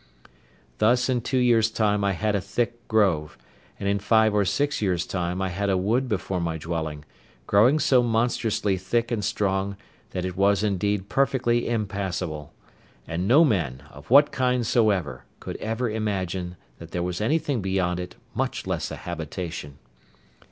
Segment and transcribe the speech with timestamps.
[0.79, 3.37] Thus in two years' time I had a thick grove;
[3.79, 7.05] and in five or six years' time I had a wood before my dwelling,
[7.45, 9.77] growing so monstrously thick and strong
[10.09, 12.51] that it was indeed perfectly impassable:
[13.07, 17.99] and no men, of what kind soever, could ever imagine that there was anything beyond
[17.99, 19.77] it, much less a habitation.